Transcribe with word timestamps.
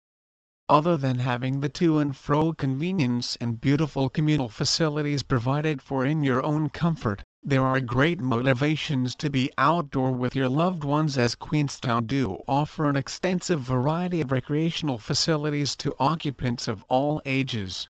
Other 0.67 0.97
than 0.97 1.19
having 1.19 1.59
the 1.59 1.69
to 1.69 1.99
and 1.99 2.17
fro 2.17 2.53
convenience 2.53 3.35
and 3.39 3.61
beautiful 3.61 4.09
communal 4.09 4.49
facilities 4.49 5.21
provided 5.21 5.83
for 5.83 6.03
in 6.03 6.23
your 6.23 6.43
own 6.43 6.69
comfort, 6.69 7.23
there 7.43 7.65
are 7.65 7.81
great 7.81 8.19
motivations 8.19 9.15
to 9.15 9.27
be 9.27 9.51
outdoor 9.57 10.11
with 10.11 10.35
your 10.35 10.47
loved 10.47 10.83
ones 10.83 11.17
as 11.17 11.33
Queenstown 11.33 12.05
do 12.05 12.37
offer 12.47 12.87
an 12.87 12.95
extensive 12.95 13.59
variety 13.59 14.21
of 14.21 14.31
recreational 14.31 14.99
facilities 14.99 15.75
to 15.75 15.95
occupants 15.99 16.67
of 16.67 16.83
all 16.87 17.19
ages. 17.25 17.89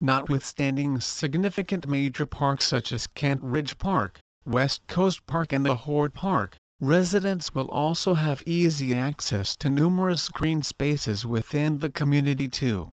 Notwithstanding 0.00 1.00
significant 1.00 1.88
major 1.88 2.26
parks 2.26 2.64
such 2.64 2.92
as 2.92 3.08
Kent 3.08 3.42
Ridge 3.42 3.76
Park, 3.76 4.20
West 4.44 4.86
Coast 4.86 5.26
Park 5.26 5.52
and 5.52 5.66
the 5.66 5.74
HortPark, 5.74 6.52
residents 6.80 7.52
will 7.52 7.68
also 7.70 8.14
have 8.14 8.40
easy 8.46 8.94
access 8.94 9.56
to 9.56 9.68
numerous 9.68 10.28
green 10.28 10.62
spaces 10.62 11.26
within 11.26 11.78
the 11.78 11.90
community 11.90 12.46
too 12.46 12.88